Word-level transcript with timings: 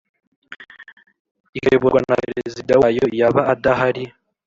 ikayoborwa 1.57 1.99
na 2.03 2.15
Perezida 2.23 2.73
wayo 2.81 3.05
yaba 3.19 3.41
adahari 3.53 4.03